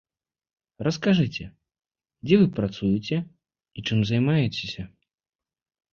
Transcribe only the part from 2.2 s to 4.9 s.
дзе вы працуеце і чым займаецеся.